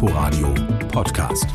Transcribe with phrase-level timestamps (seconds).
[0.00, 0.54] Inforadio
[0.92, 1.46] Podcast.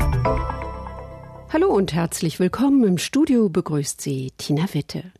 [1.50, 2.84] Hallo und herzlich willkommen.
[2.84, 5.12] Im Studio begrüßt Sie Tina Witte.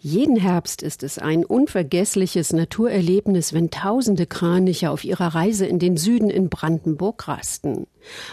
[0.00, 5.96] Jeden Herbst ist es ein unvergessliches Naturerlebnis, wenn tausende Kraniche auf ihrer Reise in den
[5.96, 7.86] Süden in Brandenburg rasten.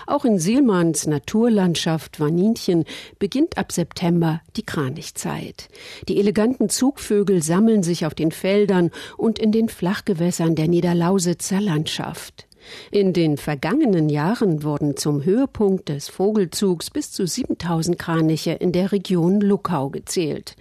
[0.07, 2.85] Auch in Silmans Naturlandschaft Waninchen
[3.19, 5.69] beginnt ab September die Kranichzeit.
[6.07, 12.47] Die eleganten Zugvögel sammeln sich auf den Feldern und in den Flachgewässern der Niederlausitzer Landschaft.
[12.91, 18.91] In den vergangenen Jahren wurden zum Höhepunkt des Vogelzugs bis zu 7000 Kraniche in der
[18.91, 20.55] Region Luckau gezählt.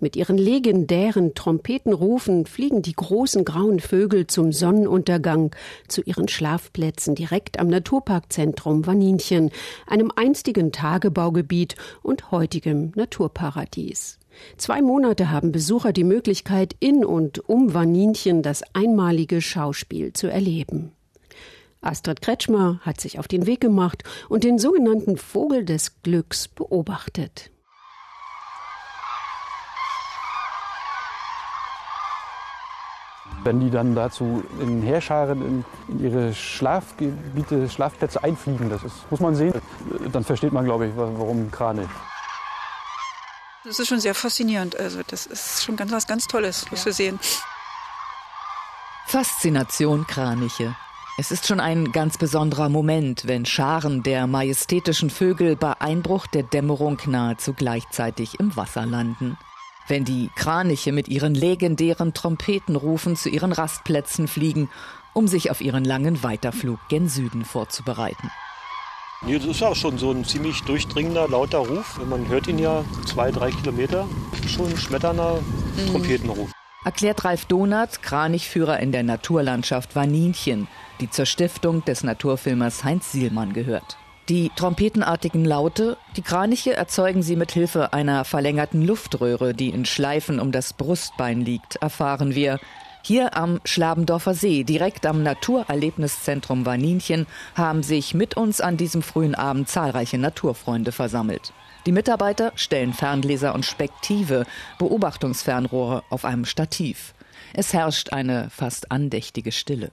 [0.00, 5.54] Mit ihren legendären Trompetenrufen fliegen die großen grauen Vögel zum Sonnenuntergang
[5.88, 9.50] zu ihren Schlafplätzen direkt am Naturparkzentrum Waninchen,
[9.86, 14.18] einem einstigen Tagebaugebiet und heutigem Naturparadies.
[14.56, 20.92] Zwei Monate haben Besucher die Möglichkeit, in und um Waninchen das einmalige Schauspiel zu erleben.
[21.80, 27.50] Astrid Kretschmer hat sich auf den Weg gemacht und den sogenannten Vogel des Glücks beobachtet.
[33.44, 39.20] Wenn die dann dazu in Heerscharen in, in, ihre Schlafgebiete, Schlafplätze einfliegen, das ist, muss
[39.20, 39.54] man sehen,
[40.10, 41.88] dann versteht man, glaube ich, warum Kranich.
[43.64, 44.76] Das ist schon sehr faszinierend.
[44.76, 46.86] Also das ist schon ganz was ganz Tolles, was ja.
[46.86, 47.20] wir sehen.
[49.06, 50.74] Faszination Kraniche.
[51.18, 56.42] Es ist schon ein ganz besonderer Moment, wenn Scharen der majestätischen Vögel bei Einbruch der
[56.42, 59.38] Dämmerung nahezu gleichzeitig im Wasser landen.
[59.88, 64.68] Wenn die Kraniche mit ihren legendären Trompetenrufen zu ihren Rastplätzen fliegen,
[65.14, 68.30] um sich auf ihren langen Weiterflug gen Süden vorzubereiten.
[69.22, 71.98] Nee, das ist auch schon so ein ziemlich durchdringender, lauter Ruf.
[72.10, 74.06] Man hört ihn ja zwei, drei Kilometer.
[74.46, 75.92] Schon ein schmetternder mhm.
[75.92, 76.50] Trompetenruf
[76.86, 80.68] erklärt Ralf Donath, Kranichführer in der Naturlandschaft Waninchen,
[81.00, 83.96] die zur Stiftung des Naturfilmers Heinz Sielmann gehört.
[84.28, 90.38] Die trompetenartigen Laute, die Kraniche erzeugen sie mit Hilfe einer verlängerten Luftröhre, die in Schleifen
[90.38, 92.60] um das Brustbein liegt, erfahren wir.
[93.02, 99.34] Hier am Schlabendorfer See, direkt am Naturerlebniszentrum Waninchen, haben sich mit uns an diesem frühen
[99.34, 101.52] Abend zahlreiche Naturfreunde versammelt.
[101.86, 104.44] Die Mitarbeiter stellen Ferngläser und Spektive,
[104.78, 107.14] Beobachtungsfernrohre auf einem Stativ.
[107.54, 109.92] Es herrscht eine fast andächtige Stille.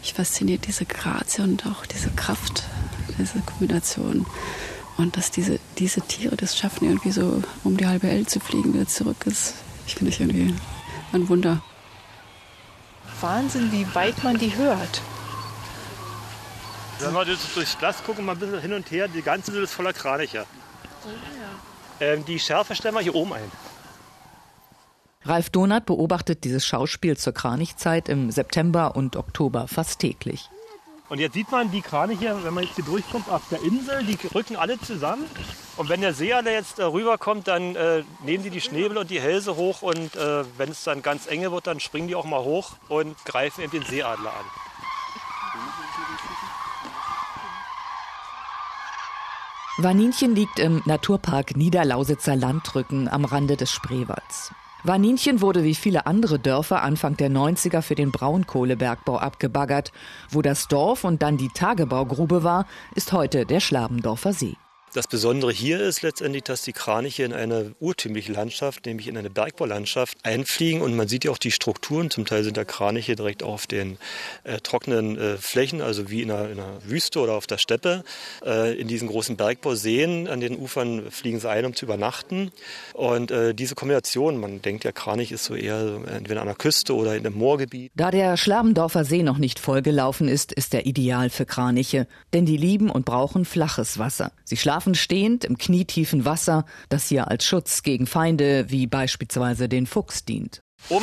[0.00, 2.64] Mich fasziniert diese Grazie und auch diese Kraft,
[3.18, 4.26] diese Kombination.
[4.96, 8.74] Und dass diese, diese Tiere das schaffen, irgendwie so um die halbe Welt zu fliegen,
[8.74, 9.54] wieder zurück ist,
[9.86, 10.54] ich finde ich irgendwie
[11.12, 11.62] ein Wunder.
[13.20, 15.02] Wahnsinn, wie weit man die hört.
[16.98, 19.74] Wenn wir durchs Glas gucken, mal ein bisschen hin und her, die ganze Insel ist
[19.74, 20.46] voller Kraniche.
[22.00, 23.50] Ähm, die Schärfe stellen wir hier oben ein.
[25.24, 30.48] Ralf Donath beobachtet dieses Schauspiel zur Kranichzeit im September und Oktober fast täglich.
[31.08, 34.18] Und jetzt sieht man die Kraniche, wenn man jetzt hier durchkommt, auf der Insel, die
[34.34, 35.24] rücken alle zusammen.
[35.76, 39.20] Und wenn der Seeadler jetzt äh, rüberkommt, dann äh, nehmen sie die Schnäbel und die
[39.20, 39.82] Hälse hoch.
[39.82, 43.16] Und äh, wenn es dann ganz enge wird, dann springen die auch mal hoch und
[43.24, 44.65] greifen eben den Seeadler an.
[49.78, 54.52] Waninchen liegt im Naturpark Niederlausitzer Landrücken am Rande des Spreewalds.
[54.84, 59.92] Waninchen wurde wie viele andere Dörfer Anfang der 90er für den Braunkohlebergbau abgebaggert.
[60.30, 64.56] Wo das Dorf und dann die Tagebaugrube war, ist heute der Schlabendorfer See.
[64.96, 69.28] Das Besondere hier ist letztendlich, dass die Kraniche in eine urtümliche Landschaft, nämlich in eine
[69.28, 70.80] Bergbaulandschaft, einfliegen.
[70.80, 72.08] Und man sieht ja auch die Strukturen.
[72.08, 73.98] Zum Teil sind da Kraniche direkt auf den
[74.44, 78.04] äh, trockenen äh, Flächen, also wie in einer, in einer, Wüste oder auf der Steppe.
[78.42, 82.50] Äh, in diesen großen Bergbauseen an den Ufern fliegen sie ein, um zu übernachten.
[82.94, 86.94] Und äh, diese Kombination, man denkt ja, Kranich ist so eher entweder an der Küste
[86.94, 87.92] oder in einem Moorgebiet.
[87.96, 92.06] Da der Schlabendorfer See noch nicht vollgelaufen ist, ist er ideal für Kraniche.
[92.32, 94.32] Denn die lieben und brauchen flaches Wasser.
[94.44, 99.68] Sie schlafen schlafen stehend im knietiefen Wasser, das hier als Schutz gegen Feinde wie beispielsweise
[99.68, 100.60] den Fuchs dient.
[100.88, 101.02] Um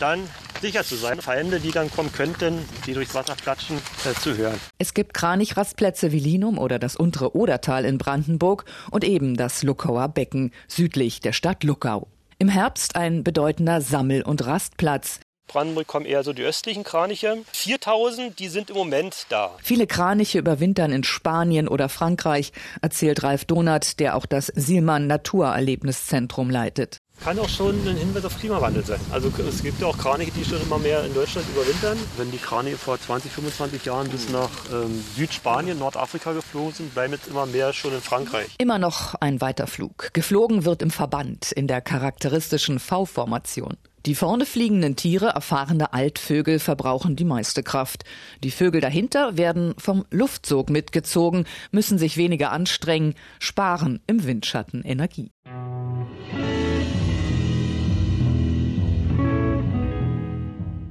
[0.00, 0.20] dann
[0.60, 4.58] sicher zu sein, Feinde, die dann kommen könnten, die durchs Wasser klatschen, äh, zu hören.
[4.78, 10.08] Es gibt Kranichrastplätze wie Linum oder das untere Odertal in Brandenburg und eben das Luckauer
[10.08, 12.08] Becken südlich der Stadt Luckau.
[12.38, 17.38] Im Herbst ein bedeutender Sammel- und Rastplatz, Brandenburg kommen eher so die östlichen Kraniche.
[17.52, 19.50] 4000, die sind im Moment da.
[19.62, 22.52] Viele Kraniche überwintern in Spanien oder Frankreich,
[22.82, 26.98] erzählt Ralf Donath, der auch das Silman Naturerlebniszentrum leitet.
[27.22, 29.00] Kann auch schon ein Hinweis auf Klimawandel sein.
[29.10, 31.98] Also es gibt ja auch Kraniche, die schon immer mehr in Deutschland überwintern.
[32.16, 37.12] Wenn die Kraniche vor 20, 25 Jahren bis nach ähm, Südspanien, Nordafrika geflogen sind, bleiben
[37.12, 38.46] jetzt immer mehr schon in Frankreich.
[38.56, 40.14] Immer noch ein Weiterflug.
[40.14, 43.76] Geflogen wird im Verband in der charakteristischen V-Formation.
[44.06, 48.04] Die vorne fliegenden Tiere, erfahrene Altvögel, verbrauchen die meiste Kraft.
[48.42, 55.32] Die Vögel dahinter werden vom Luftsog mitgezogen, müssen sich weniger anstrengen, sparen im Windschatten Energie.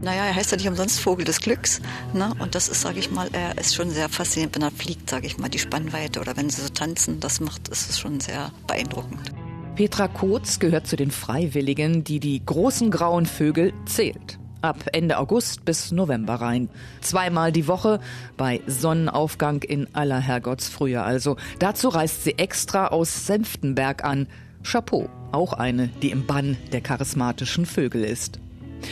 [0.02, 1.82] Naja, er heißt ja nicht umsonst Vogel des Glücks.
[2.14, 2.32] Ne?
[2.40, 5.26] Und das ist, sage ich mal, er ist schon sehr faszinierend, wenn er fliegt, sage
[5.26, 8.52] ich mal, die Spannweite oder wenn sie so tanzen, das macht, ist es schon sehr
[8.68, 9.34] beeindruckend.
[9.80, 14.38] Petra Kotz gehört zu den Freiwilligen, die die großen grauen Vögel zählt.
[14.62, 16.68] Ab Ende August bis November rein.
[17.00, 18.02] Zweimal die Woche
[18.36, 21.38] bei Sonnenaufgang in aller Herrgottsfrühe also.
[21.60, 24.28] Dazu reist sie extra aus Senftenberg an.
[24.64, 28.42] Chapeau, auch eine, die im Bann der charismatischen Vögel ist.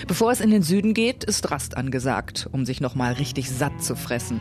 [0.07, 3.97] Bevor es in den Süden geht, ist Rast angesagt, um sich nochmal richtig satt zu
[3.97, 4.39] fressen.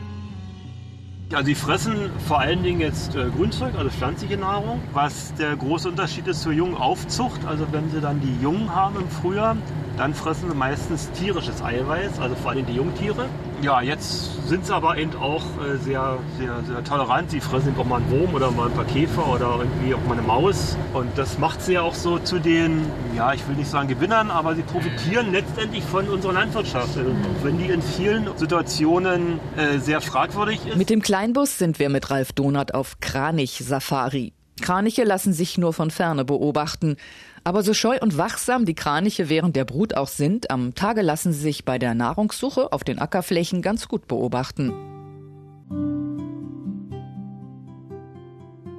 [1.32, 4.80] Also sie fressen vor allen Dingen jetzt äh, Grünzeug, also pflanzliche Nahrung.
[4.92, 8.94] Was der große Unterschied ist zur jungen Aufzucht, also wenn sie dann die Jungen haben
[8.94, 9.56] im Frühjahr,
[9.96, 13.28] dann fressen sie meistens tierisches Eiweiß, also vor allem die Jungtiere.
[13.62, 17.30] Ja, jetzt sind sie aber eben auch äh, sehr, sehr, sehr tolerant.
[17.30, 20.12] Sie fressen auch mal einen Wurm oder mal ein paar Käfer oder irgendwie auch mal
[20.12, 20.76] eine Maus.
[20.92, 22.84] Und das macht sie ja auch so zu den,
[23.16, 26.96] ja, ich will nicht sagen Gewinnern, aber sie profitieren letztendlich von unserer Landwirtschaft.
[26.96, 27.10] Also,
[27.42, 30.76] wenn die in vielen Situationen äh, sehr fragwürdig ist.
[30.76, 34.35] Mit dem Kleinbus sind wir mit Ralf Donat auf Kranich-Safari.
[34.60, 36.96] Kraniche lassen sich nur von ferne beobachten.
[37.44, 41.32] Aber so scheu und wachsam die Kraniche während der Brut auch sind, am Tage lassen
[41.32, 44.72] sie sich bei der Nahrungssuche auf den Ackerflächen ganz gut beobachten.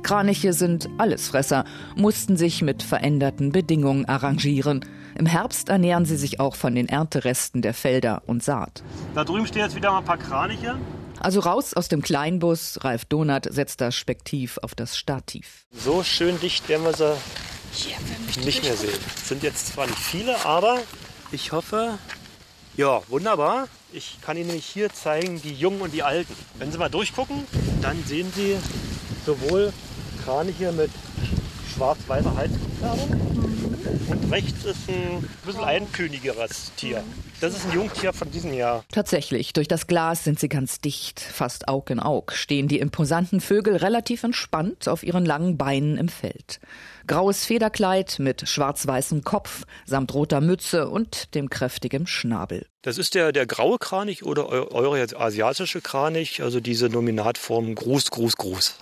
[0.04, 1.66] Kraniche sind Allesfresser,
[1.98, 4.86] mussten sich mit veränderten Bedingungen arrangieren.
[5.16, 8.84] Im Herbst ernähren sie sich auch von den Ernteresten der Felder und Saat.
[9.16, 10.78] Da drüben stehen jetzt wieder mal ein paar Kraniche.
[11.20, 15.66] Also raus aus dem Kleinbus, Ralf Donat setzt das Spektiv auf das Stativ.
[15.72, 17.16] So schön dicht werden wir sie
[18.44, 19.00] nicht mehr sehen.
[19.16, 20.80] Es sind jetzt zwar nicht viele, aber
[21.32, 21.98] ich hoffe,
[22.76, 23.68] ja, wunderbar.
[23.92, 26.36] Ich kann Ihnen nämlich hier zeigen, die Jungen und die Alten.
[26.60, 27.46] Wenn Sie mal durchgucken,
[27.82, 28.56] dann sehen Sie
[29.26, 29.74] sowohl
[30.24, 30.92] Kraniche mit
[31.78, 33.22] schwarz-weißer Halsfärbung
[34.10, 37.04] und rechts ist ein bisschen einkönigeres Tier.
[37.40, 38.84] Das ist ein Jungtier von diesem Jahr.
[38.92, 43.42] Tatsächlich, durch das Glas sind sie ganz dicht, fast Aug in Aug, stehen die imposanten
[43.42, 46.60] Vögel relativ entspannt auf ihren langen Beinen im Feld.
[47.06, 52.66] Graues Federkleid mit schwarz-weißem Kopf samt roter Mütze und dem kräftigen Schnabel.
[52.82, 58.10] Das ist der, der graue Kranich oder eu- eure asiatische Kranich, also diese Nominatform Gruß,
[58.10, 58.80] Gruß, Gruß.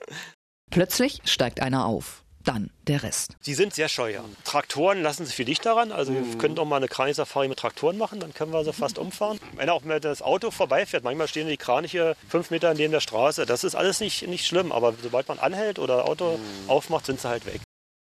[0.70, 2.21] Plötzlich steigt einer auf.
[2.44, 3.36] Dann der Rest.
[3.40, 4.12] Sie sind sehr scheu.
[4.12, 4.24] Ja.
[4.44, 5.92] Traktoren lassen sich viel dicht daran.
[5.92, 8.98] Also wir können auch mal eine Kranich-Safari mit Traktoren machen, dann können wir sie fast
[8.98, 9.38] umfahren.
[9.56, 13.46] Wenn auch mal das Auto vorbeifährt, manchmal stehen die Kraniche fünf Meter neben der Straße.
[13.46, 17.28] Das ist alles nicht, nicht schlimm, aber sobald man anhält oder Auto aufmacht, sind sie
[17.28, 17.60] halt weg.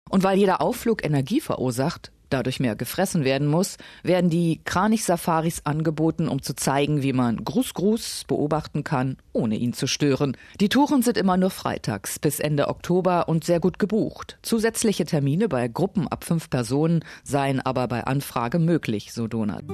[0.09, 6.29] Und weil jeder Aufflug Energie verursacht, dadurch mehr gefressen werden muss, werden die Kranich-Safaris angeboten,
[6.29, 10.37] um zu zeigen, wie man Gruß Gruß beobachten kann, ohne ihn zu stören.
[10.61, 14.39] Die Touren sind immer nur freitags bis Ende Oktober und sehr gut gebucht.
[14.43, 19.65] Zusätzliche Termine bei Gruppen ab fünf Personen seien aber bei Anfrage möglich, so Donat.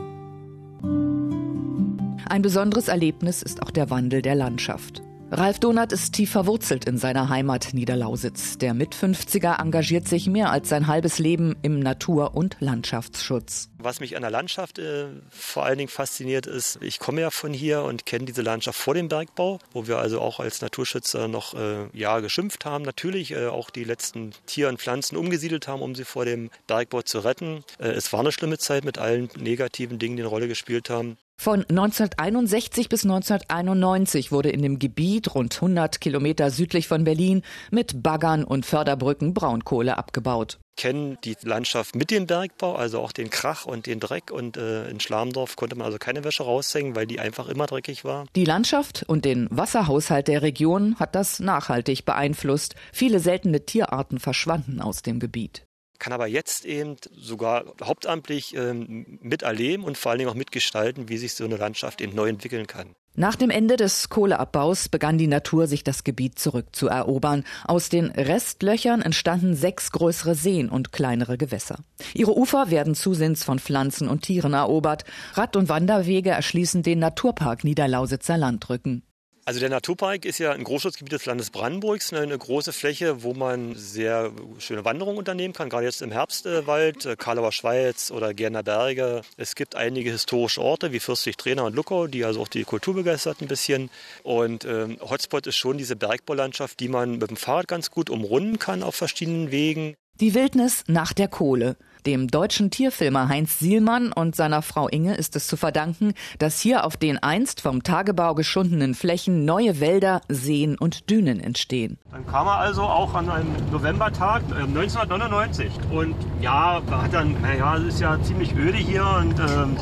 [2.28, 5.02] Ein besonderes Erlebnis ist auch der Wandel der Landschaft.
[5.32, 8.58] Ralf Donat ist tief verwurzelt in seiner Heimat Niederlausitz.
[8.58, 13.68] Der Mit-50er engagiert sich mehr als sein halbes Leben im Natur- und Landschaftsschutz.
[13.76, 17.52] Was mich an der Landschaft äh, vor allen Dingen fasziniert ist, ich komme ja von
[17.52, 21.54] hier und kenne diese Landschaft vor dem Bergbau, wo wir also auch als Naturschützer noch
[21.54, 25.96] äh, ja geschimpft haben, natürlich äh, auch die letzten Tiere und Pflanzen umgesiedelt haben, um
[25.96, 27.64] sie vor dem Bergbau zu retten.
[27.80, 31.18] Äh, es war eine schlimme Zeit mit allen negativen Dingen, die eine Rolle gespielt haben.
[31.38, 38.02] Von 1961 bis 1991 wurde in dem Gebiet rund 100 Kilometer südlich von Berlin mit
[38.02, 40.58] Baggern und Förderbrücken Braunkohle abgebaut.
[40.76, 44.30] Kennen die Landschaft mit dem Bergbau, also auch den Krach und den Dreck.
[44.30, 48.04] Und äh, in Schlamdorf konnte man also keine Wäsche raushängen, weil die einfach immer dreckig
[48.04, 48.26] war.
[48.34, 52.74] Die Landschaft und den Wasserhaushalt der Region hat das nachhaltig beeinflusst.
[52.92, 55.65] Viele seltene Tierarten verschwanden aus dem Gebiet
[55.98, 61.18] kann aber jetzt eben sogar hauptamtlich ähm, miterleben und vor allen Dingen auch mitgestalten, wie
[61.18, 62.94] sich so eine Landschaft eben neu entwickeln kann.
[63.18, 67.44] Nach dem Ende des Kohleabbaus begann die Natur, sich das Gebiet zurückzuerobern.
[67.64, 71.78] Aus den Restlöchern entstanden sechs größere Seen und kleinere Gewässer.
[72.12, 75.04] Ihre Ufer werden zusehends von Pflanzen und Tieren erobert.
[75.32, 79.02] Rad- und Wanderwege erschließen den Naturpark Niederlausitzer Landrücken.
[79.48, 83.32] Also der Naturpark ist ja ein Großschutzgebiet des Landes Brandenburgs, ne, eine große Fläche, wo
[83.32, 88.64] man sehr schöne Wanderungen unternehmen kann, gerade jetzt im Herbstwald, äh, Karlauer Schweiz oder Gerner
[88.64, 89.22] Berge.
[89.36, 92.94] Es gibt einige historische Orte wie Fürstlich Trainer und Luckau, die also auch die Kultur
[92.94, 93.88] begeistert ein bisschen.
[94.24, 98.58] Und ähm, Hotspot ist schon diese Bergbaulandschaft, die man mit dem Fahrrad ganz gut umrunden
[98.58, 99.94] kann auf verschiedenen Wegen.
[100.18, 101.76] Die Wildnis nach der Kohle.
[102.06, 106.84] Dem deutschen Tierfilmer Heinz Sielmann und seiner Frau Inge ist es zu verdanken, dass hier
[106.84, 111.98] auf den einst vom Tagebau geschundenen Flächen neue Wälder, Seen und Dünen entstehen.
[112.12, 117.76] Dann kam er also auch an einem Novembertag äh, 1999 und ja, hat dann, naja,
[117.76, 119.76] es ist ja ziemlich öde hier und ähm,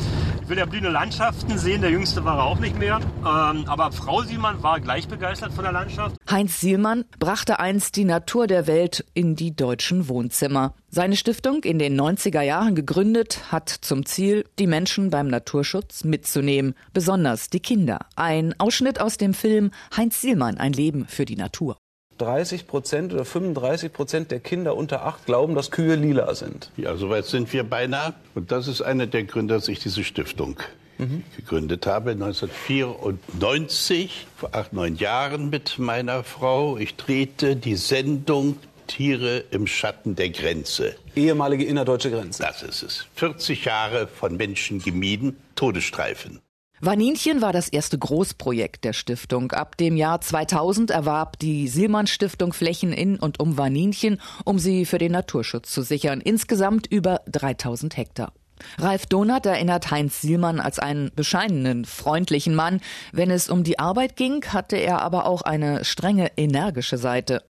[0.45, 1.81] ich will ja blühende Landschaften sehen.
[1.81, 3.01] Der Jüngste war er auch nicht mehr.
[3.21, 6.17] Ähm, aber Frau Sielmann war gleich begeistert von der Landschaft.
[6.31, 10.75] Heinz Sielmann brachte einst die Natur der Welt in die deutschen Wohnzimmer.
[10.91, 16.75] Seine Stiftung, in den 90er Jahren gegründet, hat zum Ziel, die Menschen beim Naturschutz mitzunehmen,
[16.93, 18.01] besonders die Kinder.
[18.15, 21.79] Ein Ausschnitt aus dem Film Heinz Sielmann, ein Leben für die Natur.
[22.25, 26.71] 30 Prozent oder 35 Prozent der Kinder unter acht glauben, dass Kühe lila sind.
[26.77, 28.15] Ja, soweit sind wir beinahe.
[28.35, 30.57] Und das ist einer der Gründe, dass ich diese Stiftung
[30.97, 31.23] mhm.
[31.37, 32.13] gegründet habe.
[32.13, 36.79] 1994, vor acht, neun Jahren mit meiner Frau.
[36.79, 40.95] Ich drehte die Sendung Tiere im Schatten der Grenze.
[41.17, 42.43] Ehemalige innerdeutsche Grenze.
[42.43, 43.07] Das ist es.
[43.17, 46.41] 40 Jahre von Menschen gemieden, Todesstreifen.
[46.85, 49.53] Vaninchen war das erste Großprojekt der Stiftung.
[49.53, 54.85] Ab dem Jahr 2000 erwarb die Silmann Stiftung Flächen in und um Vaninchen, um sie
[54.85, 56.21] für den Naturschutz zu sichern.
[56.21, 58.35] Insgesamt über 3000 Hektar.
[58.77, 62.83] Ralf Donath erinnert Heinz Sielmann als einen bescheidenen, freundlichen Mann.
[63.13, 67.45] Wenn es um die Arbeit ging, hatte er aber auch eine strenge, energische Seite.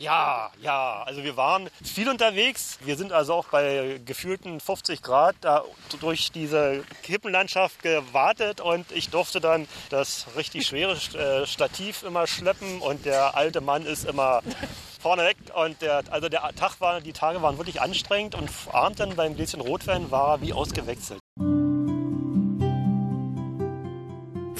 [0.00, 2.78] Ja, ja, also wir waren viel unterwegs.
[2.82, 5.62] Wir sind also auch bei gefühlten 50 Grad da
[6.00, 10.92] durch diese Kippenlandschaft gewartet und ich durfte dann das richtig schwere
[11.42, 14.40] äh, Stativ immer schleppen und der alte Mann ist immer
[14.98, 19.00] vorne weg und der, also der Tag war, die Tage waren wirklich anstrengend und abend
[19.00, 21.20] dann beim Gläschen Rotwein war wie ausgewechselt.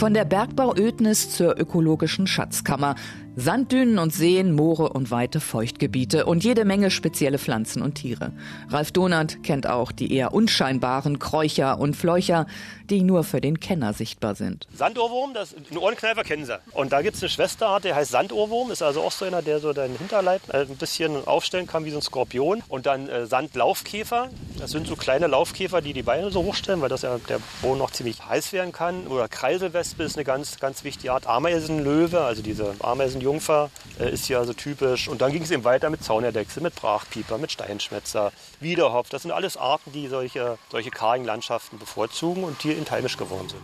[0.01, 2.95] Von der Bergbauödnis zur ökologischen Schatzkammer.
[3.37, 8.33] Sanddünen und Seen, Moore und weite Feuchtgebiete und jede Menge spezielle Pflanzen und Tiere.
[8.69, 12.47] Ralf Donat kennt auch die eher unscheinbaren Kräucher und Fleucher,
[12.91, 14.67] die nur für den Kenner sichtbar sind.
[14.75, 16.59] Sandohrwurm, das, einen Ohrenkneifer kennen Sie.
[16.73, 19.61] Und da gibt es eine Schwesterart, der heißt Sandohrwurm, ist also auch so einer, der
[19.61, 22.65] so deinen Hinterleib äh, ein bisschen aufstellen kann wie so ein Skorpion.
[22.69, 26.89] Und dann äh, Sandlaufkäfer, das sind so kleine Laufkäfer, die die Beine so hochstellen, weil
[26.89, 29.07] das ja der Boden noch ziemlich heiß werden kann.
[29.07, 31.29] Oder Kreiselwespe ist eine ganz, ganz wichtige Art.
[31.29, 32.75] Ameisenlöwe, also diese
[33.21, 35.09] Ameisenjungfer, äh, ist hier also typisch.
[35.09, 39.11] Und dann ging es eben weiter mit Zaunerdechse, mit Brachpieper, mit Steinschmetzer, Wiederhopf.
[39.11, 43.62] Das sind alles Arten, die solche, solche kargen Landschaften bevorzugen und hier heimisch geworden sind.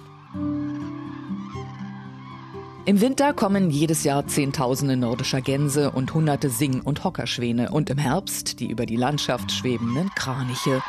[2.84, 7.98] Im Winter kommen jedes Jahr Zehntausende nordischer Gänse und hunderte Sing- und Hockerschwäne und im
[7.98, 10.82] Herbst die über die Landschaft schwebenden Kraniche.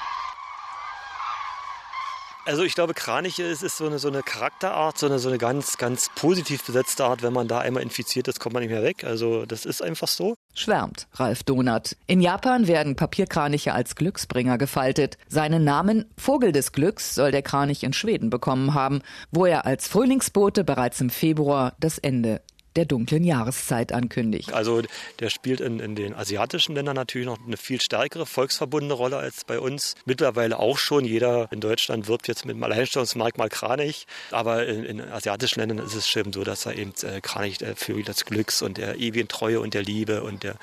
[2.48, 5.38] Also ich glaube, Kraniche ist, ist so, eine, so eine Charakterart, so eine, so eine
[5.38, 7.22] ganz, ganz positiv besetzte Art.
[7.22, 9.04] Wenn man da einmal infiziert ist, kommt man nicht mehr weg.
[9.04, 10.36] Also das ist einfach so.
[10.56, 11.98] Schwärmt Ralf Donath.
[12.08, 15.18] In Japan werden Papierkraniche als Glücksbringer gefaltet.
[15.28, 19.90] Seinen Namen Vogel des Glücks soll der Kranich in Schweden bekommen haben, wo er als
[19.90, 22.42] Frühlingsbote bereits im Februar das Ende
[22.78, 24.54] der dunklen Jahreszeit ankündigt.
[24.54, 24.84] Also
[25.20, 29.44] der spielt in, in, den asiatischen Ländern natürlich noch eine viel stärkere volksverbundene Rolle als
[29.44, 29.96] bei uns.
[30.06, 31.04] Mittlerweile auch schon.
[31.04, 34.06] Jeder in Deutschland wirbt jetzt mit dem Alleinstellungsmerkmal Kranich.
[34.32, 37.76] Aber in, in asiatischen Ländern ist es schon so, dass er eben äh, Kranich der
[37.76, 40.56] Vögel des Glücks und der ewigen Treue und der Liebe und der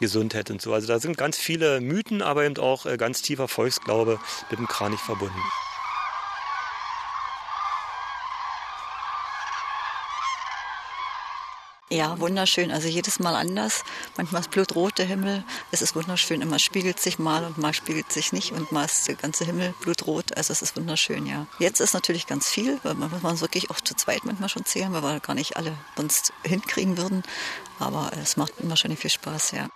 [0.00, 0.74] Gesundheit und so.
[0.74, 4.18] Also da sind ganz viele Mythen, aber eben auch äh, ganz tiefer Volksglaube
[4.50, 5.38] mit dem Kranich verbunden.
[11.92, 12.70] Ja, wunderschön.
[12.70, 13.82] Also jedes Mal anders.
[14.16, 15.42] Manchmal ist blutrot der Himmel.
[15.72, 16.40] Es ist wunderschön.
[16.40, 19.74] Immer spiegelt sich mal und mal spiegelt sich nicht und mal ist der ganze Himmel
[19.80, 20.36] blutrot.
[20.36, 21.46] Also es ist wunderschön, ja.
[21.58, 24.64] Jetzt ist natürlich ganz viel, weil man muss man wirklich auch zu zweit manchmal schon
[24.64, 27.24] zählen, weil wir gar nicht alle sonst hinkriegen würden.
[27.80, 29.66] Aber es macht wahrscheinlich viel Spaß, ja.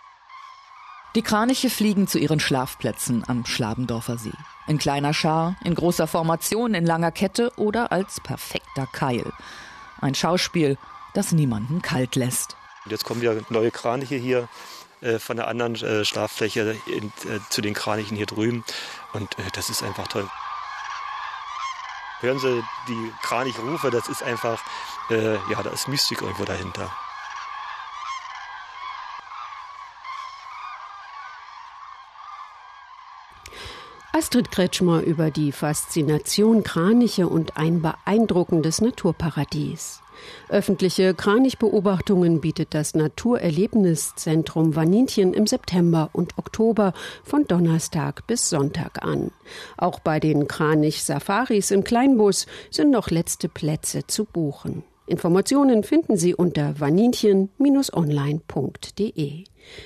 [1.16, 4.32] Die Kraniche fliegen zu ihren Schlafplätzen am Schlabendorfer See.
[4.68, 9.32] In kleiner Schar, in großer Formation, in langer Kette oder als perfekter Keil.
[10.00, 10.78] Ein Schauspiel,
[11.14, 12.56] das niemanden kalt lässt.
[12.86, 14.48] Jetzt kommen ja neue Kraniche hier
[15.00, 18.64] äh, von der anderen äh, Schlaffläche in, äh, zu den Kranichen hier drüben.
[19.12, 20.28] Und äh, das ist einfach toll.
[22.20, 24.62] Hören Sie die Kranichrufe, das ist einfach,
[25.10, 26.90] äh, ja, da ist Mystik irgendwo dahinter.
[34.12, 40.03] Astrid Kretschmer über die Faszination Kraniche und ein beeindruckendes Naturparadies.
[40.48, 46.92] Öffentliche Kranichbeobachtungen bietet das Naturerlebniszentrum Vaninchen im September und Oktober
[47.22, 49.30] von Donnerstag bis Sonntag an.
[49.76, 54.84] Auch bei den Kranich-Safaris im Kleinbus sind noch letzte Plätze zu buchen.
[55.06, 59.44] Informationen finden Sie unter vaninchen-online.de.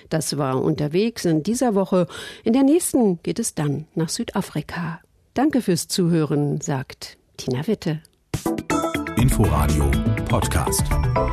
[0.08, 2.06] Das war unterwegs in dieser Woche.
[2.44, 5.00] In der nächsten geht es dann nach Südafrika.
[5.34, 8.00] Danke fürs Zuhören, sagt Tina Witte.
[9.28, 9.90] Inforadio
[10.26, 11.27] Podcast.